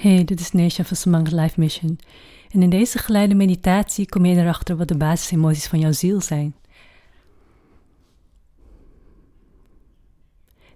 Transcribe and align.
Hey, 0.00 0.24
dit 0.24 0.40
is 0.40 0.52
Nesha 0.52 0.84
van 0.84 0.96
Samang 0.96 1.30
Life 1.30 1.60
Mission. 1.60 1.98
En 2.50 2.62
in 2.62 2.70
deze 2.70 2.98
geleide 2.98 3.34
meditatie 3.34 4.08
kom 4.08 4.24
je 4.24 4.36
erachter 4.36 4.76
wat 4.76 4.88
de 4.88 4.96
basisemoties 4.96 5.66
van 5.66 5.78
jouw 5.78 5.92
ziel 5.92 6.20
zijn. 6.20 6.54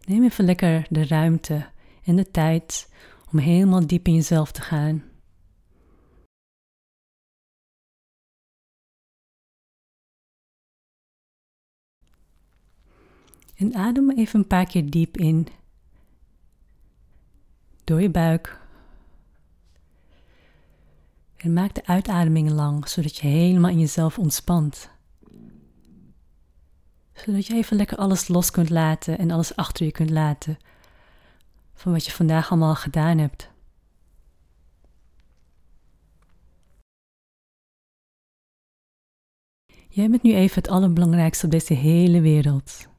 Neem 0.04 0.24
even 0.24 0.45
lekker 0.45 0.87
de 0.90 1.06
ruimte 1.06 1.66
en 2.05 2.16
de 2.16 2.30
tijd 2.30 2.92
om 3.32 3.38
helemaal 3.38 3.87
diep 3.87 4.06
in 4.06 4.14
jezelf 4.14 4.52
te 4.52 4.60
gaan. 4.60 5.05
En 13.56 13.75
adem 13.75 14.11
even 14.11 14.41
een 14.41 14.46
paar 14.46 14.66
keer 14.66 14.91
diep 14.91 15.16
in 15.16 15.46
door 17.84 18.00
je 18.00 18.11
buik. 18.11 18.62
En 21.37 21.52
maak 21.52 21.74
de 21.74 21.87
uitademingen 21.87 22.52
lang, 22.52 22.88
zodat 22.88 23.16
je 23.16 23.27
helemaal 23.27 23.70
in 23.70 23.79
jezelf 23.79 24.19
ontspant. 24.19 24.91
Zodat 27.12 27.47
je 27.47 27.55
even 27.55 27.77
lekker 27.77 27.97
alles 27.97 28.29
los 28.29 28.51
kunt 28.51 28.70
laten 28.70 29.19
en 29.19 29.30
alles 29.30 29.56
achter 29.56 29.84
je 29.84 29.92
kunt 29.92 30.11
laten 30.11 30.59
van 31.75 31.92
wat 31.92 32.05
je 32.05 32.12
vandaag 32.12 32.51
allemaal 32.51 32.75
gedaan 32.75 33.19
hebt. 33.19 33.52
Jij 39.89 40.11
bent 40.11 40.23
nu 40.23 40.34
even 40.34 40.55
het 40.55 40.69
allerbelangrijkste 40.69 41.45
op 41.45 41.51
deze 41.51 41.75
hele 41.75 42.20
wereld. 42.20 42.94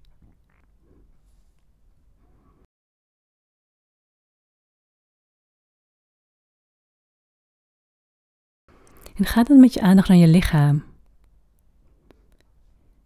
En 9.16 9.26
ga 9.26 9.44
dan 9.44 9.60
met 9.60 9.74
je 9.74 9.82
aandacht 9.82 10.08
naar 10.08 10.18
je 10.18 10.28
lichaam. 10.28 10.84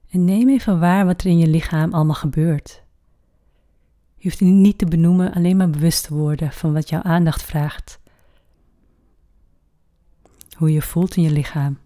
En 0.10 0.26
neem 0.26 0.50
even 0.50 0.80
waar 0.80 1.06
wat 1.06 1.22
er 1.22 1.28
in 1.28 1.38
je 1.38 1.48
lichaam 1.48 1.94
allemaal 1.94 2.16
gebeurt. 2.16 2.84
Je 4.16 4.24
hoeft 4.24 4.40
het 4.40 4.50
niet 4.50 4.78
te 4.78 4.86
benoemen, 4.86 5.34
alleen 5.34 5.58
maar 5.58 5.70
bewust 5.70 6.04
te 6.04 6.14
worden 6.14 6.52
van 6.52 6.74
wat 6.74 6.90
jouw 6.90 7.02
aandacht 7.02 7.42
vraagt. 7.42 8.00
Hoe 10.58 10.72
je 10.72 10.82
voelt 10.82 11.16
in 11.16 11.24
je 11.24 11.32
lichaam. 11.32 11.78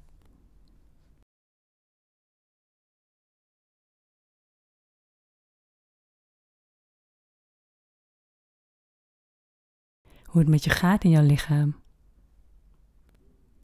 Hoe 10.25 10.41
het 10.41 10.49
met 10.49 10.63
je 10.63 10.69
gaat 10.69 11.03
in 11.03 11.09
jouw 11.09 11.25
lichaam 11.25 11.82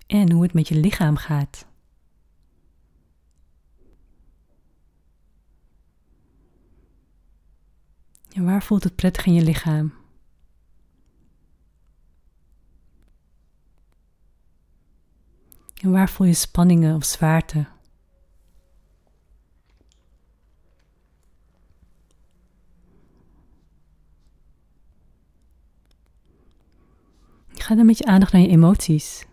en 0.09 0.31
hoe 0.31 0.43
het 0.43 0.53
met 0.53 0.67
je 0.67 0.75
lichaam 0.75 1.15
gaat. 1.15 1.67
En 8.31 8.45
waar 8.45 8.63
voelt 8.63 8.83
het 8.83 8.95
prettig 8.95 9.25
in 9.25 9.33
je 9.33 9.41
lichaam? 9.41 9.93
En 15.81 15.91
waar 15.91 16.09
voel 16.09 16.27
je 16.27 16.33
spanningen 16.33 16.95
of 16.95 17.05
zwaarte? 17.05 17.67
Ga 27.47 27.75
dan 27.75 27.85
met 27.85 27.97
je 27.97 28.05
aandacht 28.05 28.31
naar 28.31 28.41
je 28.41 28.47
emoties. 28.47 29.28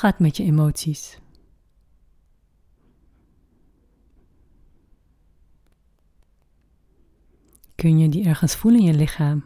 Hoe 0.00 0.08
gaat 0.08 0.18
het 0.18 0.28
met 0.28 0.36
je 0.36 0.44
emoties? 0.44 1.18
Kun 7.74 7.98
je 7.98 8.08
die 8.08 8.24
ergens 8.24 8.54
voelen 8.54 8.80
in 8.80 8.86
je 8.86 8.94
lichaam? 8.94 9.44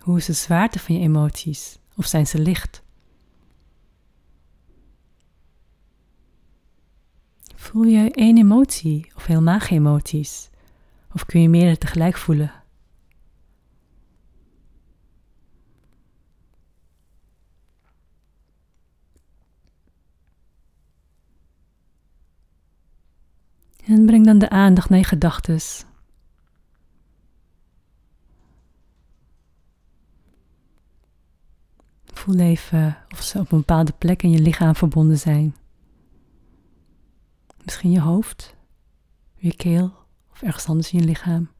Hoe 0.00 0.16
is 0.16 0.26
de 0.26 0.32
zwaarte 0.32 0.78
van 0.78 0.94
je 0.94 1.00
emoties? 1.00 1.78
Of 1.96 2.06
zijn 2.06 2.26
ze 2.26 2.38
licht? 2.38 2.82
Voel 7.54 7.84
je 7.84 8.10
één 8.10 8.38
emotie 8.38 9.12
of 9.14 9.26
helemaal 9.26 9.60
geen 9.60 9.78
emoties? 9.78 10.50
Of 11.14 11.26
kun 11.26 11.40
je 11.40 11.48
meerdere 11.48 11.78
tegelijk 11.78 12.16
voelen? 12.16 12.52
En 23.84 24.06
breng 24.06 24.24
dan 24.24 24.38
de 24.38 24.48
aandacht 24.48 24.88
naar 24.88 24.98
je 24.98 25.04
gedachten. 25.04 25.60
Voel 32.04 32.38
even 32.38 32.96
of 33.10 33.22
ze 33.22 33.38
op 33.38 33.52
een 33.52 33.58
bepaalde 33.58 33.92
plek 33.98 34.22
in 34.22 34.30
je 34.30 34.38
lichaam 34.38 34.74
verbonden 34.74 35.18
zijn. 35.18 35.56
Misschien 37.64 37.90
je 37.90 38.00
hoofd, 38.00 38.56
je 39.34 39.56
keel 39.56 40.01
of 40.32 40.42
ergens 40.42 40.66
anders 40.66 40.92
in 40.92 40.98
je 40.98 41.04
lichaam. 41.04 41.50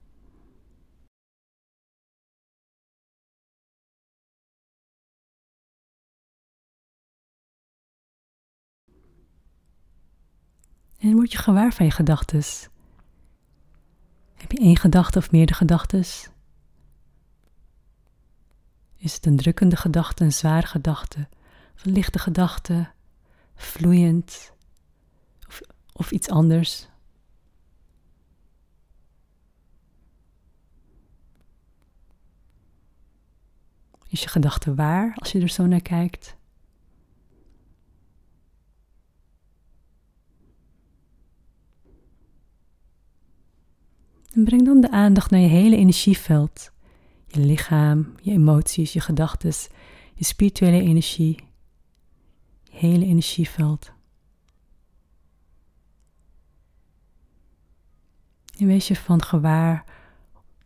En 10.98 11.12
word 11.14 11.32
je 11.32 11.38
gewaar 11.38 11.72
van 11.72 11.86
je 11.86 11.92
gedachten. 11.92 12.42
Heb 14.34 14.52
je 14.52 14.58
één 14.58 14.76
gedachte 14.76 15.18
of 15.18 15.30
meerdere 15.30 15.58
gedachten? 15.58 16.04
Is 18.96 19.14
het 19.14 19.26
een 19.26 19.36
drukkende 19.36 19.76
gedachte, 19.76 20.24
een 20.24 20.32
zware 20.32 20.66
gedachte, 20.66 21.28
een 21.82 21.92
lichte 21.92 22.18
gedachte, 22.18 22.90
vloeiend 23.54 24.52
of, 25.48 25.60
of 25.92 26.10
iets 26.10 26.28
anders? 26.28 26.88
Is 34.12 34.22
je 34.22 34.28
gedachte 34.28 34.74
waar 34.74 35.12
als 35.14 35.32
je 35.32 35.40
er 35.40 35.48
zo 35.48 35.66
naar 35.66 35.80
kijkt? 35.80 36.36
En 44.32 44.44
breng 44.44 44.64
dan 44.64 44.80
de 44.80 44.90
aandacht 44.90 45.30
naar 45.30 45.40
je 45.40 45.46
hele 45.46 45.76
energieveld. 45.76 46.72
Je 47.26 47.40
lichaam, 47.40 48.14
je 48.22 48.30
emoties, 48.30 48.92
je 48.92 49.00
gedachten, 49.00 49.52
je 50.14 50.24
spirituele 50.24 50.80
energie. 50.80 51.36
Je 52.62 52.76
hele 52.76 53.04
energieveld. 53.04 53.92
En 58.58 58.66
wees 58.66 58.88
je 58.88 58.96
van 58.96 59.22
gewaar 59.22 59.84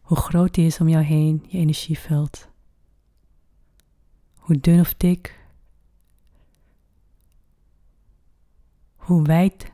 hoe 0.00 0.16
groot 0.16 0.54
die 0.54 0.66
is 0.66 0.80
om 0.80 0.88
jou 0.88 1.04
heen, 1.04 1.44
je 1.48 1.58
energieveld 1.58 2.54
hoe 4.46 4.60
dun 4.60 4.80
of 4.80 4.94
dik, 4.94 5.38
hoe 8.96 9.22
wijd. 9.22 9.72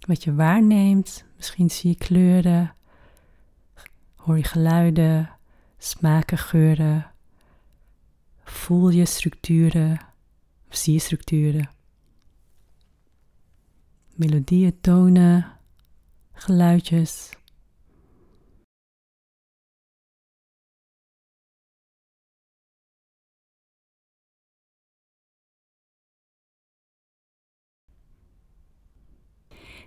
Wat 0.00 0.24
je 0.24 0.34
waarneemt, 0.34 1.24
misschien 1.36 1.70
zie 1.70 1.90
je 1.90 1.96
kleuren, 1.96 2.74
hoor 4.14 4.36
je 4.36 4.44
geluiden, 4.44 5.38
smaken, 5.78 6.38
geuren, 6.38 7.12
voel 8.44 8.88
je 8.88 9.06
structuren, 9.06 10.00
of 10.68 10.76
zie 10.76 10.92
je 10.92 10.98
structuren. 10.98 11.70
Melodieën, 14.14 14.80
tonen, 14.80 15.58
geluidjes. 16.32 17.40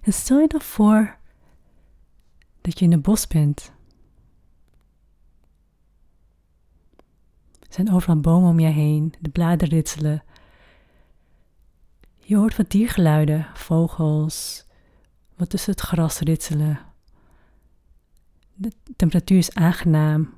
En 0.06 0.14
stel 0.14 0.40
je 0.40 0.48
dan 0.48 0.62
voor 0.62 1.18
dat 2.62 2.80
je 2.80 2.86
in 2.86 2.94
een 2.94 3.02
bos 3.02 3.28
bent. 3.28 3.74
zijn 7.76 7.92
overal 7.92 8.20
bomen 8.20 8.50
om 8.50 8.60
je 8.60 8.68
heen, 8.68 9.14
de 9.20 9.30
bladeren 9.30 9.74
ritselen. 9.74 10.24
Je 12.18 12.36
hoort 12.36 12.56
wat 12.56 12.72
diergeluiden, 12.72 13.48
vogels, 13.54 14.66
wat 15.36 15.50
tussen 15.50 15.72
het 15.72 15.82
gras 15.82 16.20
ritselen. 16.20 16.80
De 18.54 18.72
temperatuur 18.96 19.38
is 19.38 19.54
aangenaam. 19.54 20.34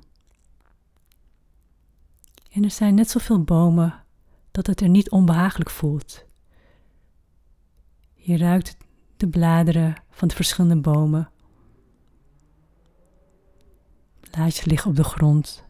En 2.50 2.64
er 2.64 2.70
zijn 2.70 2.94
net 2.94 3.10
zoveel 3.10 3.42
bomen 3.42 4.04
dat 4.50 4.66
het 4.66 4.80
er 4.80 4.88
niet 4.88 5.10
onbehagelijk 5.10 5.70
voelt. 5.70 6.24
Je 8.14 8.36
ruikt 8.36 8.76
de 9.18 9.28
bladeren 9.28 10.02
van 10.10 10.28
de 10.28 10.34
verschillende 10.34 10.80
bomen. 10.80 11.30
Blaadjes 14.20 14.64
liggen 14.64 14.90
op 14.90 14.96
de 14.96 15.04
grond. 15.04 15.66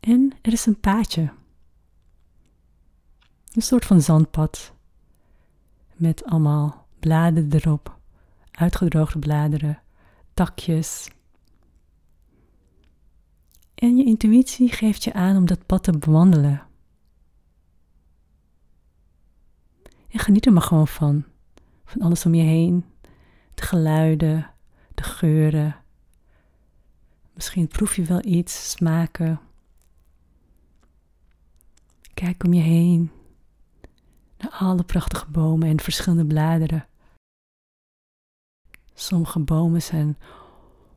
En 0.00 0.32
er 0.42 0.52
is 0.52 0.66
een 0.66 0.80
paadje. 0.80 1.32
Een 3.52 3.62
soort 3.62 3.84
van 3.84 4.00
zandpad. 4.00 4.72
Met 5.94 6.24
allemaal 6.24 6.86
bladeren 6.98 7.52
erop. 7.52 7.98
Uitgedroogde 8.50 9.18
bladeren, 9.18 9.82
takjes. 10.34 11.10
En 13.74 13.96
je 13.96 14.04
intuïtie 14.04 14.72
geeft 14.72 15.04
je 15.04 15.12
aan 15.12 15.36
om 15.36 15.46
dat 15.46 15.66
pad 15.66 15.82
te 15.82 15.98
bewandelen. 15.98 16.68
En 20.10 20.18
geniet 20.18 20.46
er 20.46 20.52
maar 20.52 20.62
gewoon 20.62 20.88
van. 20.88 21.24
Van 21.84 22.00
alles 22.00 22.26
om 22.26 22.34
je 22.34 22.42
heen. 22.42 22.84
De 23.54 23.62
geluiden, 23.62 24.50
de 24.94 25.02
geuren. 25.02 25.76
Misschien 27.34 27.68
proef 27.68 27.96
je 27.96 28.04
wel 28.04 28.24
iets, 28.24 28.70
smaken. 28.70 29.40
Kijk 32.14 32.44
om 32.44 32.52
je 32.52 32.62
heen. 32.62 33.10
Naar 34.38 34.50
alle 34.50 34.82
prachtige 34.82 35.30
bomen 35.30 35.68
en 35.68 35.80
verschillende 35.80 36.26
bladeren. 36.26 36.86
Sommige 38.94 39.38
bomen 39.38 39.82
zijn 39.82 40.18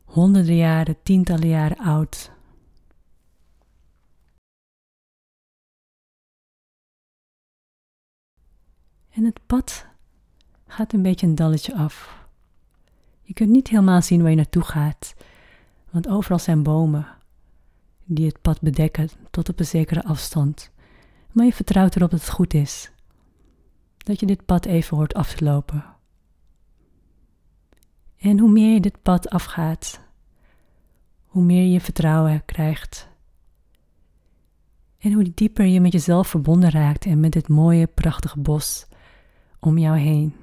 honderden 0.04 0.56
jaren, 0.56 1.02
tientallen 1.02 1.48
jaren 1.48 1.78
oud. 1.78 2.33
En 9.14 9.24
het 9.24 9.40
pad 9.46 9.86
gaat 10.66 10.92
een 10.92 11.02
beetje 11.02 11.26
een 11.26 11.34
dalletje 11.34 11.74
af. 11.74 12.26
Je 13.22 13.32
kunt 13.32 13.50
niet 13.50 13.68
helemaal 13.68 14.02
zien 14.02 14.20
waar 14.20 14.30
je 14.30 14.36
naartoe 14.36 14.62
gaat, 14.62 15.14
want 15.90 16.08
overal 16.08 16.38
zijn 16.38 16.62
bomen 16.62 17.06
die 18.04 18.26
het 18.26 18.40
pad 18.40 18.60
bedekken 18.60 19.08
tot 19.30 19.48
op 19.48 19.58
een 19.58 19.66
zekere 19.66 20.04
afstand. 20.04 20.70
Maar 21.32 21.44
je 21.44 21.52
vertrouwt 21.52 21.96
erop 21.96 22.10
dat 22.10 22.20
het 22.20 22.30
goed 22.30 22.54
is, 22.54 22.90
dat 23.96 24.20
je 24.20 24.26
dit 24.26 24.44
pad 24.44 24.64
even 24.64 24.96
hoort 24.96 25.14
af 25.14 25.34
te 25.34 25.44
lopen. 25.44 25.84
En 28.16 28.38
hoe 28.38 28.50
meer 28.50 28.74
je 28.74 28.80
dit 28.80 29.02
pad 29.02 29.30
afgaat, 29.30 30.00
hoe 31.26 31.42
meer 31.42 31.72
je 31.72 31.80
vertrouwen 31.80 32.44
krijgt. 32.44 33.08
En 34.98 35.12
hoe 35.12 35.32
dieper 35.34 35.64
je 35.64 35.80
met 35.80 35.92
jezelf 35.92 36.28
verbonden 36.28 36.70
raakt 36.70 37.04
en 37.04 37.20
met 37.20 37.32
dit 37.32 37.48
mooie, 37.48 37.86
prachtige 37.86 38.40
bos 38.40 38.86
om 39.66 39.78
jou 39.78 39.98
heen. 39.98 40.34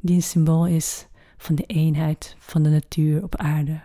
Die 0.00 0.14
een 0.14 0.22
symbool 0.22 0.66
is 0.66 1.06
van 1.36 1.54
de 1.54 1.62
eenheid 1.62 2.36
van 2.38 2.62
de 2.62 2.68
natuur 2.68 3.22
op 3.22 3.36
aarde. 3.36 3.82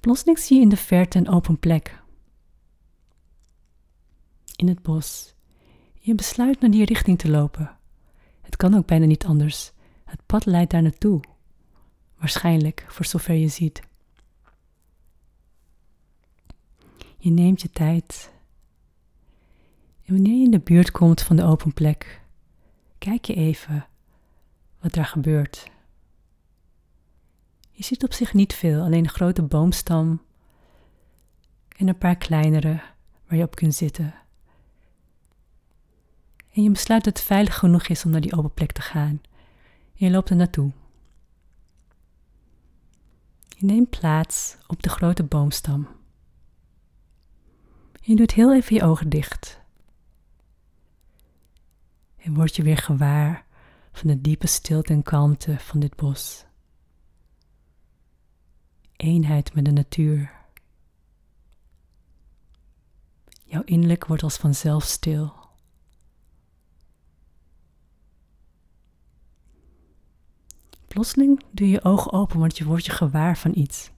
Plotseling 0.00 0.38
zie 0.38 0.56
je 0.56 0.62
in 0.62 0.68
de 0.68 0.76
verte 0.76 1.18
een 1.18 1.28
open 1.28 1.58
plek. 1.58 2.02
In 4.56 4.68
het 4.68 4.82
bos. 4.82 5.34
Je 6.00 6.14
besluit 6.14 6.60
naar 6.60 6.70
die 6.70 6.84
richting 6.84 7.18
te 7.18 7.30
lopen. 7.30 7.76
Het 8.42 8.56
kan 8.56 8.74
ook 8.74 8.86
bijna 8.86 9.06
niet 9.06 9.24
anders. 9.24 9.72
Het 10.04 10.26
pad 10.26 10.46
leidt 10.46 10.70
daar 10.70 10.82
naartoe. 10.82 11.20
Waarschijnlijk, 12.18 12.84
voor 12.88 13.04
zover 13.04 13.34
je 13.34 13.48
ziet. 13.48 13.82
Je 17.24 17.30
neemt 17.30 17.62
je 17.62 17.70
tijd. 17.70 18.32
En 20.04 20.14
wanneer 20.14 20.38
je 20.38 20.44
in 20.44 20.50
de 20.50 20.60
buurt 20.60 20.90
komt 20.90 21.22
van 21.22 21.36
de 21.36 21.44
open 21.44 21.74
plek, 21.74 22.20
kijk 22.98 23.24
je 23.24 23.34
even 23.34 23.86
wat 24.80 24.92
daar 24.92 25.06
gebeurt. 25.06 25.70
Je 27.70 27.84
ziet 27.84 28.04
op 28.04 28.12
zich 28.12 28.34
niet 28.34 28.54
veel, 28.54 28.82
alleen 28.82 29.04
een 29.04 29.10
grote 29.10 29.42
boomstam 29.42 30.22
en 31.68 31.88
een 31.88 31.98
paar 31.98 32.16
kleinere 32.16 32.82
waar 33.26 33.38
je 33.38 33.44
op 33.44 33.54
kunt 33.54 33.74
zitten. 33.74 34.14
En 36.52 36.62
je 36.62 36.70
besluit 36.70 37.04
dat 37.04 37.16
het 37.16 37.26
veilig 37.26 37.58
genoeg 37.58 37.86
is 37.86 38.04
om 38.04 38.10
naar 38.10 38.20
die 38.20 38.36
open 38.36 38.54
plek 38.54 38.72
te 38.72 38.82
gaan. 38.82 39.20
En 39.96 40.06
je 40.06 40.10
loopt 40.10 40.30
er 40.30 40.36
naartoe. 40.36 40.72
Je 43.48 43.64
neemt 43.66 43.90
plaats 43.90 44.56
op 44.66 44.82
de 44.82 44.88
grote 44.88 45.22
boomstam. 45.22 46.02
Je 48.06 48.16
doet 48.16 48.32
heel 48.32 48.54
even 48.54 48.74
je 48.74 48.82
ogen 48.82 49.08
dicht. 49.08 49.60
En 52.16 52.34
word 52.34 52.56
je 52.56 52.62
weer 52.62 52.76
gewaar 52.76 53.46
van 53.92 54.08
de 54.08 54.20
diepe 54.20 54.46
stilte 54.46 54.92
en 54.92 55.02
kalmte 55.02 55.58
van 55.58 55.80
dit 55.80 55.96
bos. 55.96 56.44
Eenheid 58.96 59.54
met 59.54 59.64
de 59.64 59.70
natuur. 59.70 60.32
Jouw 63.44 63.62
innerlijk 63.62 64.06
wordt 64.06 64.22
als 64.22 64.36
vanzelf 64.36 64.84
stil. 64.84 65.34
Plotseling 70.86 71.42
doe 71.50 71.68
je 71.68 71.84
ogen 71.84 72.12
open, 72.12 72.38
want 72.38 72.58
je 72.58 72.64
wordt 72.64 72.84
je 72.84 72.92
gewaar 72.92 73.38
van 73.38 73.52
iets. 73.54 73.92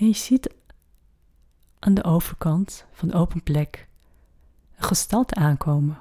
En 0.00 0.06
je 0.06 0.14
ziet 0.14 0.54
aan 1.78 1.94
de 1.94 2.04
overkant 2.04 2.86
van 2.92 3.08
de 3.08 3.14
open 3.14 3.42
plek 3.42 3.88
een 4.76 4.84
gestalte 4.84 5.34
aankomen. 5.34 5.98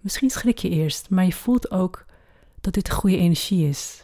Misschien 0.00 0.30
schrik 0.30 0.58
je 0.58 0.68
eerst, 0.68 1.10
maar 1.10 1.24
je 1.24 1.32
voelt 1.32 1.70
ook 1.70 2.06
dat 2.60 2.74
dit 2.74 2.90
goede 2.90 3.16
energie 3.16 3.68
is. 3.68 4.02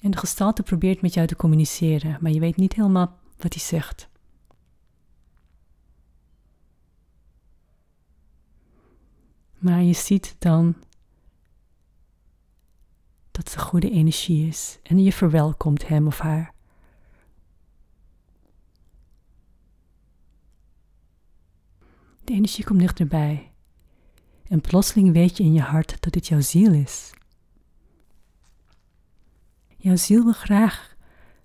En 0.00 0.10
de 0.10 0.16
gestalte 0.16 0.62
probeert 0.62 1.00
met 1.00 1.14
jou 1.14 1.26
te 1.26 1.36
communiceren, 1.36 2.18
maar 2.20 2.32
je 2.32 2.40
weet 2.40 2.56
niet 2.56 2.72
helemaal 2.72 3.18
wat 3.36 3.54
hij 3.54 3.62
zegt. 3.62 4.08
Maar 9.58 9.82
je 9.82 9.94
ziet 9.94 10.36
dan 10.38 10.74
dat 13.44 13.52
het 13.52 13.62
goede 13.62 13.90
energie 13.90 14.46
is 14.46 14.78
en 14.82 15.02
je 15.02 15.12
verwelkomt 15.12 15.88
hem 15.88 16.06
of 16.06 16.18
haar. 16.18 16.54
De 22.24 22.32
energie 22.32 22.64
komt 22.64 22.80
dichterbij 22.80 23.52
en 24.48 24.60
plotseling 24.60 25.12
weet 25.12 25.36
je 25.36 25.42
in 25.42 25.52
je 25.52 25.60
hart 25.60 26.02
dat 26.02 26.12
dit 26.12 26.26
jouw 26.26 26.40
ziel 26.40 26.72
is. 26.72 27.12
Jouw 29.76 29.96
ziel 29.96 30.24
wil 30.24 30.32
graag 30.32 30.96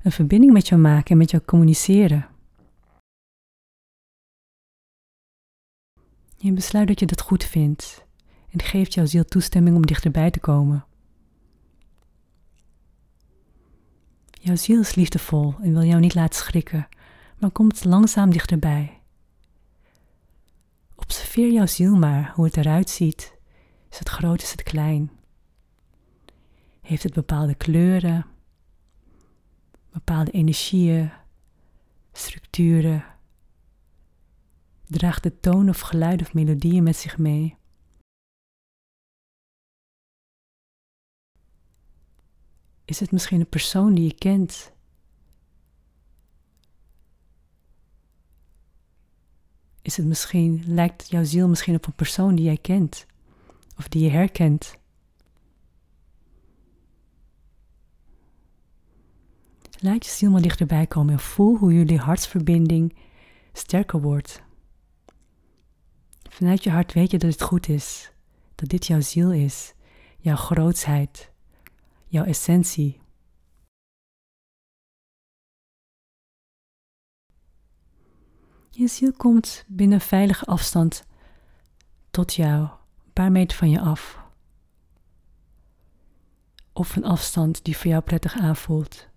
een 0.02 0.12
verbinding 0.12 0.54
met 0.54 0.68
jou 0.68 0.82
maken 0.82 1.12
en 1.12 1.18
met 1.18 1.32
jou 1.32 1.44
communiceren. 1.44 2.28
Je 6.38 6.54
besluit 6.54 6.88
dat 6.88 7.00
je 7.00 7.06
dat 7.06 7.22
goed 7.22 7.44
vindt 7.44 8.06
en 8.50 8.62
geeft 8.62 8.94
jouw 8.94 9.06
ziel 9.06 9.26
toestemming 9.26 9.76
om 9.76 9.86
dichterbij 9.86 10.32
te 10.32 10.40
komen. 10.40 10.86
Jouw 14.46 14.56
ziel 14.56 14.80
is 14.80 14.96
liefdevol 14.96 15.56
en 15.62 15.74
wil 15.74 15.84
jou 15.84 16.00
niet 16.00 16.16
laten 16.16 16.40
schrikken, 16.40 16.88
maar 17.40 17.52
komt 17.52 17.84
langzaam 17.84 18.30
dichterbij. 18.30 19.02
Observeer 20.96 21.52
jouw 21.52 21.66
ziel 21.66 21.96
maar 21.96 22.32
hoe 22.36 22.46
het 22.46 22.58
eruit 22.58 22.90
ziet. 22.90 23.38
Is 23.92 24.00
het 24.00 24.10
groot, 24.10 24.42
is 24.42 24.52
het 24.52 24.64
klein? 24.64 25.12
Heeft 26.82 27.04
het 27.04 27.14
bepaalde 27.14 27.56
kleuren, 27.56 28.26
bepaalde 29.92 30.32
energieën, 30.32 31.12
structuren? 32.12 33.06
Draagt 34.88 35.24
de 35.24 35.40
toon 35.40 35.70
of 35.70 35.80
geluid 35.80 36.22
of 36.22 36.34
melodieën 36.34 36.84
met 36.84 36.96
zich 36.96 37.18
mee? 37.18 37.58
Is 42.86 43.00
het 43.00 43.12
misschien 43.12 43.40
een 43.40 43.50
persoon 43.50 43.94
die 43.94 44.06
je 44.06 44.16
kent? 44.16 44.74
is 49.86 49.98
het 49.98 50.06
misschien, 50.06 50.64
lijkt 50.66 51.10
jouw 51.10 51.24
ziel 51.24 51.48
misschien 51.48 51.76
op 51.76 51.86
een 51.86 51.94
persoon 51.94 52.36
die 52.36 52.46
jij 52.46 52.58
kent 52.58 53.06
of 53.78 53.88
die 53.88 54.04
je 54.04 54.10
herkent. 54.10 54.78
Laat 59.80 60.06
je 60.06 60.12
ziel 60.12 60.32
maar 60.32 60.42
dichterbij 60.42 60.88
komen 60.88 61.14
en 61.14 61.20
voel 61.20 61.58
hoe 61.58 61.74
jullie 61.74 61.98
hartsverbinding 61.98 62.96
sterker 63.54 64.02
wordt. 64.02 64.42
Vanuit 66.30 66.64
je 66.64 66.70
hart 66.70 66.94
weet 66.94 67.12
je 67.12 67.18
dat 67.18 67.32
het 67.32 67.42
goed 67.42 67.70
is, 67.70 68.12
dat 68.56 68.70
dit 68.70 68.88
jouw 68.88 69.02
ziel 69.02 69.32
is, 69.32 69.74
jouw 70.18 70.36
grootsheid, 70.36 71.32
jouw 72.16 72.26
essentie. 72.26 73.02
Je 78.70 78.88
ziel 78.88 79.14
komt 79.14 79.66
binnen 79.68 80.02
veilige 80.02 80.46
afstand 80.46 81.08
tot 82.10 82.34
jou, 82.34 82.62
een 83.06 83.14
paar 83.14 83.32
meter 83.32 83.58
van 83.58 83.70
je 83.70 83.80
af. 83.80 84.24
Of 86.74 86.96
een 86.96 87.06
afstand 87.06 87.64
die 87.64 87.78
voor 87.78 87.92
jou 87.92 88.04
prettig 88.04 88.36
aanvoelt. 88.36 89.08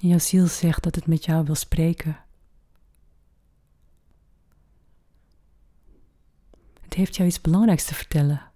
En 0.00 0.08
jouw 0.08 0.18
ziel 0.18 0.46
zegt 0.46 0.82
dat 0.82 0.94
het 0.94 1.06
met 1.06 1.24
jou 1.24 1.44
wil 1.44 1.54
spreken. 1.54 2.24
Het 6.80 6.94
heeft 6.94 7.16
jou 7.16 7.28
iets 7.28 7.40
belangrijks 7.40 7.84
te 7.84 7.94
vertellen. 7.94 8.49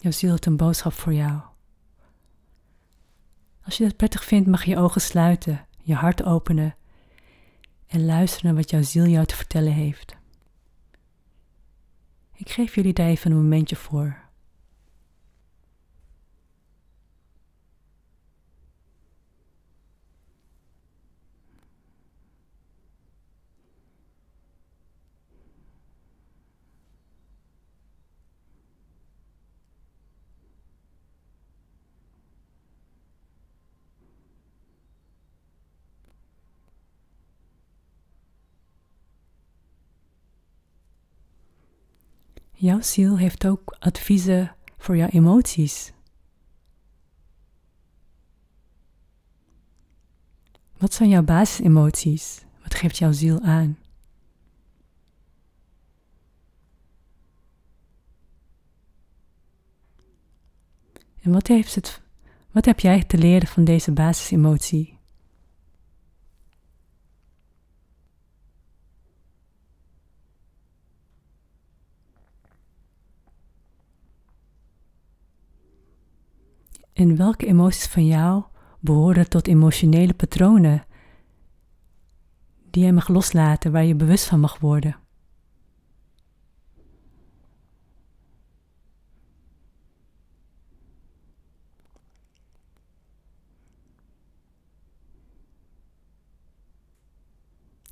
Jouw 0.00 0.12
ziel 0.12 0.30
heeft 0.30 0.46
een 0.46 0.56
boodschap 0.56 0.92
voor 0.92 1.12
jou. 1.12 1.40
Als 3.64 3.76
je 3.76 3.84
dat 3.84 3.96
prettig 3.96 4.24
vindt, 4.24 4.48
mag 4.48 4.64
je 4.64 4.70
je 4.70 4.76
ogen 4.76 5.00
sluiten, 5.00 5.66
je 5.82 5.94
hart 5.94 6.24
openen 6.24 6.76
en 7.86 8.04
luisteren 8.04 8.46
naar 8.46 8.54
wat 8.54 8.70
jouw 8.70 8.82
ziel 8.82 9.06
jou 9.06 9.26
te 9.26 9.36
vertellen 9.36 9.72
heeft. 9.72 10.16
Ik 12.34 12.50
geef 12.50 12.74
jullie 12.74 12.92
daar 12.92 13.06
even 13.06 13.30
een 13.30 13.36
momentje 13.36 13.76
voor. 13.76 14.27
Jouw 42.60 42.80
ziel 42.80 43.18
heeft 43.18 43.46
ook 43.46 43.76
adviezen 43.78 44.54
voor 44.78 44.96
jouw 44.96 45.08
emoties. 45.08 45.92
Wat 50.78 50.94
zijn 50.94 51.08
jouw 51.08 51.22
basisemoties? 51.22 52.44
Wat 52.62 52.74
geeft 52.74 52.98
jouw 52.98 53.12
ziel 53.12 53.40
aan? 53.40 53.78
En 61.22 61.32
wat, 61.32 61.46
heeft 61.46 61.74
het, 61.74 62.00
wat 62.50 62.64
heb 62.64 62.80
jij 62.80 63.02
te 63.02 63.18
leren 63.18 63.48
van 63.48 63.64
deze 63.64 63.92
basisemotie? 63.92 64.97
En 76.98 77.16
welke 77.16 77.46
emoties 77.46 77.86
van 77.86 78.06
jou 78.06 78.42
behoren 78.80 79.28
tot 79.28 79.46
emotionele 79.46 80.14
patronen 80.14 80.84
die 82.70 82.84
je 82.84 82.92
mag 82.92 83.08
loslaten, 83.08 83.72
waar 83.72 83.84
je 83.84 83.94
bewust 83.94 84.24
van 84.24 84.40
mag 84.40 84.58
worden? 84.58 84.96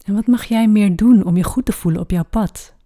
En 0.04 0.14
wat 0.14 0.26
mag 0.26 0.44
jij 0.44 0.68
meer 0.68 0.96
doen 0.96 1.24
om 1.24 1.36
je 1.36 1.44
goed 1.44 1.64
te 1.64 1.72
voelen 1.72 2.00
op 2.00 2.10
jouw 2.10 2.24
pad? 2.24 2.76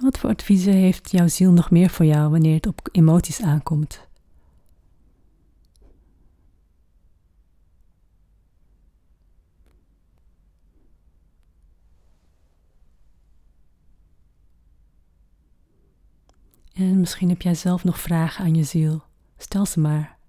Wat 0.00 0.09
voor 0.20 0.30
adviezen 0.30 0.72
heeft 0.72 1.10
jouw 1.10 1.28
ziel 1.28 1.52
nog 1.52 1.70
meer 1.70 1.90
voor 1.90 2.06
jou 2.06 2.30
wanneer 2.30 2.54
het 2.54 2.66
op 2.66 2.88
emoties 2.92 3.42
aankomt? 3.42 4.08
En 16.72 17.00
misschien 17.00 17.28
heb 17.28 17.42
jij 17.42 17.54
zelf 17.54 17.84
nog 17.84 18.00
vragen 18.00 18.44
aan 18.44 18.54
je 18.54 18.64
ziel. 18.64 19.02
Stel 19.36 19.66
ze 19.66 19.80
maar. 19.80 20.19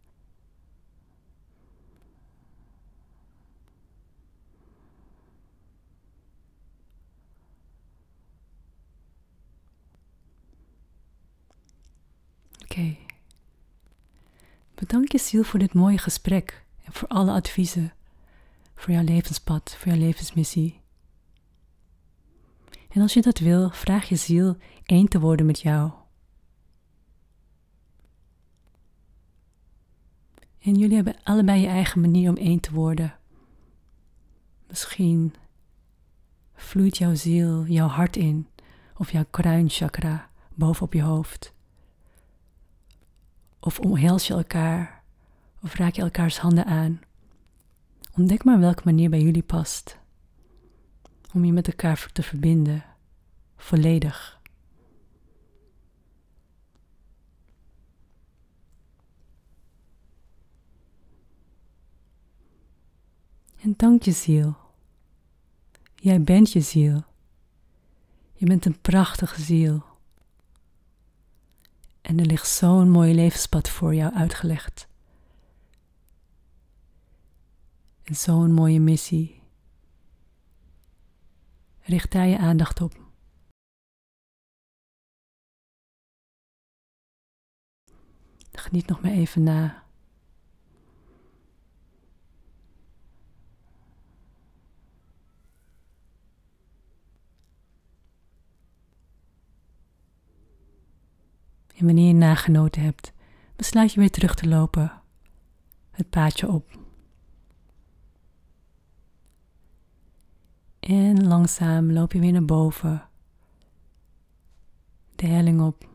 Ziel 15.31 15.43
voor 15.43 15.59
dit 15.59 15.73
mooie 15.73 15.97
gesprek 15.97 16.65
en 16.83 16.93
voor 16.93 17.07
alle 17.07 17.31
adviezen, 17.31 17.93
voor 18.75 18.93
jouw 18.93 19.03
levenspad, 19.03 19.75
voor 19.77 19.91
jouw 19.91 20.01
levensmissie. 20.01 20.81
En 22.89 23.01
als 23.01 23.13
je 23.13 23.21
dat 23.21 23.39
wil, 23.39 23.69
vraag 23.69 24.09
je 24.09 24.15
ziel 24.15 24.57
één 24.85 25.07
te 25.07 25.19
worden 25.19 25.45
met 25.45 25.59
jou. 25.59 25.91
En 30.59 30.75
jullie 30.75 30.95
hebben 30.95 31.23
allebei 31.23 31.61
je 31.61 31.67
eigen 31.67 32.01
manier 32.01 32.29
om 32.29 32.37
één 32.37 32.59
te 32.59 32.73
worden. 32.73 33.17
Misschien 34.67 35.35
vloeit 36.53 36.97
jouw 36.97 37.15
ziel 37.15 37.65
jouw 37.65 37.87
hart 37.87 38.15
in 38.15 38.47
of 38.97 39.11
jouw 39.11 39.25
kruinchakra 39.29 40.29
bovenop 40.53 40.93
je 40.93 41.01
hoofd. 41.01 41.53
Of 43.59 43.79
omhels 43.79 44.27
je 44.27 44.33
elkaar, 44.33 45.00
of 45.63 45.73
raak 45.73 45.93
je 45.93 46.01
elkaars 46.01 46.37
handen 46.39 46.65
aan. 46.65 47.01
Ontdek 48.15 48.43
maar 48.43 48.59
welke 48.59 48.81
manier 48.85 49.09
bij 49.09 49.21
jullie 49.21 49.43
past. 49.43 49.97
Om 51.33 51.45
je 51.45 51.51
met 51.51 51.67
elkaar 51.67 52.09
te 52.13 52.23
verbinden, 52.23 52.83
volledig. 53.57 54.39
En 63.61 63.73
dank 63.77 64.03
je 64.03 64.11
ziel. 64.11 64.55
Jij 65.95 66.21
bent 66.21 66.51
je 66.51 66.61
ziel. 66.61 67.03
Je 68.33 68.45
bent 68.45 68.65
een 68.65 68.81
prachtige 68.81 69.41
ziel. 69.41 69.83
En 72.01 72.19
er 72.19 72.25
ligt 72.25 72.47
zo'n 72.47 72.89
mooi 72.89 73.13
levenspad 73.13 73.69
voor 73.69 73.95
jou 73.95 74.13
uitgelegd. 74.13 74.87
En 78.11 78.17
zo'n 78.17 78.53
mooie 78.53 78.79
missie. 78.79 79.41
Richt 81.79 82.11
daar 82.11 82.27
je 82.27 82.37
aandacht 82.37 82.81
op. 82.81 82.99
Geniet 88.51 88.87
nog 88.87 89.01
maar 89.01 89.11
even 89.11 89.43
na. 89.43 89.83
En 101.75 101.85
wanneer 101.85 102.07
je 102.07 102.13
nagenoten 102.13 102.81
hebt, 102.81 103.13
besluit 103.55 103.93
je 103.93 103.99
weer 103.99 104.11
terug 104.11 104.35
te 104.35 104.47
lopen, 104.47 105.01
het 105.91 106.09
paadje 106.09 106.47
op. 106.47 106.80
En 110.81 111.27
langzaam 111.27 111.91
loop 111.91 112.13
je 112.13 112.19
weer 112.19 112.31
naar 112.31 112.45
boven, 112.45 113.09
de 115.15 115.27
helling 115.27 115.61
op. 115.61 115.89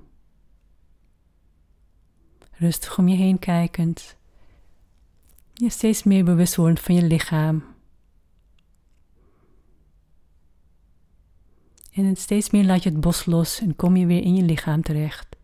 Rustig 2.50 2.99
om 2.99 3.09
je 3.09 3.16
heen 3.16 3.38
kijkend. 3.38 4.16
Je 5.55 5.71
steeds 5.71 6.02
meer 6.02 6.25
bewust 6.25 6.57
wordt 6.57 6.81
van 6.81 6.95
je 6.95 7.02
lichaam. 7.02 7.64
En 11.93 12.16
steeds 12.16 12.50
meer 12.50 12.64
laat 12.64 12.83
je 12.83 12.90
het 12.90 13.00
bos 13.00 13.25
los 13.25 13.61
en 13.61 13.76
kom 13.76 13.97
je 13.97 14.07
weer 14.07 14.23
in 14.23 14.35
je 14.35 14.43
lichaam 14.43 14.83
terecht. 14.83 15.37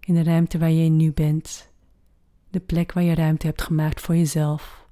In 0.00 0.14
de 0.14 0.22
ruimte 0.22 0.58
waar 0.58 0.70
je 0.70 0.90
nu 0.90 1.12
bent. 1.12 1.70
De 2.50 2.60
plek 2.60 2.92
waar 2.92 3.04
je 3.04 3.14
ruimte 3.14 3.46
hebt 3.46 3.62
gemaakt 3.62 4.00
voor 4.00 4.16
jezelf. 4.16 4.88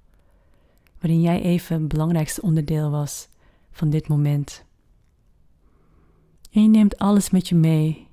Waarin 1.01 1.21
jij 1.21 1.43
even 1.43 1.79
het 1.79 1.89
belangrijkste 1.89 2.43
onderdeel 2.43 2.91
was 2.91 3.31
van 3.73 3.91
dit 3.91 4.09
moment. 4.09 4.65
En 6.51 6.63
je 6.63 6.69
neemt 6.69 6.99
alles 6.99 7.31
met 7.31 7.49
je 7.49 7.55
mee 7.55 8.09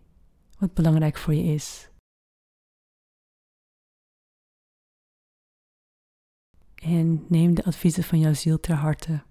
wat 0.58 0.74
belangrijk 0.74 1.18
voor 1.18 1.34
je 1.34 1.44
is. 1.54 1.90
En 6.76 7.26
neem 7.28 7.54
de 7.54 7.64
adviezen 7.64 8.04
van 8.04 8.20
jouw 8.20 8.34
ziel 8.34 8.60
ter 8.60 8.76
harte. 8.76 9.24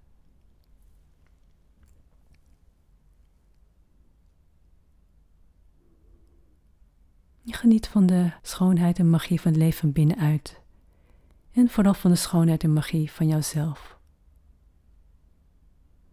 Je 7.41 7.53
geniet 7.53 7.87
van 7.87 8.05
de 8.05 8.31
schoonheid 8.41 8.99
en 8.99 9.09
magie 9.09 9.41
van 9.41 9.51
het 9.51 9.61
leven 9.61 9.79
van 9.79 9.91
binnenuit. 9.91 10.61
En 11.51 11.69
vooral 11.69 11.93
van 11.93 12.11
de 12.11 12.17
schoonheid 12.17 12.63
en 12.63 12.73
magie 12.73 13.11
van 13.11 13.27
jouzelf. 13.27 13.98